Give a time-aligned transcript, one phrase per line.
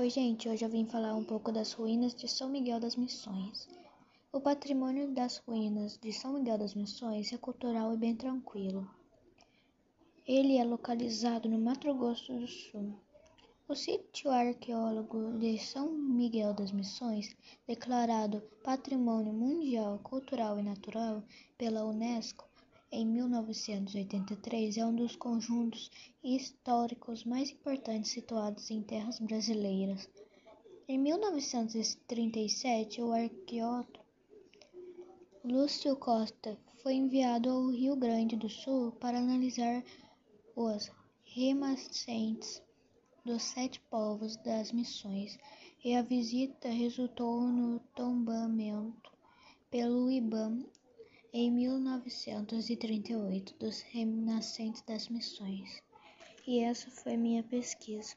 [0.00, 3.68] Oi, gente, hoje eu vim falar um pouco das ruínas de São Miguel das Missões.
[4.32, 8.88] O patrimônio das ruínas de São Miguel das Missões é cultural e bem tranquilo.
[10.26, 12.98] Ele é localizado no Mato Grosso do Sul.
[13.68, 17.36] O sítio arqueológico de São Miguel das Missões,
[17.68, 21.22] declarado Patrimônio Mundial Cultural e Natural
[21.58, 22.49] pela Unesco,
[22.92, 25.90] em 1983, é um dos conjuntos
[26.24, 30.08] históricos mais importantes situados em terras brasileiras.
[30.88, 34.00] Em 1937, o arqueólogo
[35.44, 39.84] Lúcio Costa foi enviado ao Rio Grande do Sul para analisar
[40.56, 40.90] os
[41.24, 42.60] remanescentes
[43.24, 45.38] dos sete povos das missões,
[45.84, 49.12] e a visita resultou no tombamento
[49.70, 50.64] pelo IBAM
[51.32, 55.82] em 1938 dos remanescentes das missões.
[56.46, 58.14] E essa foi minha pesquisa.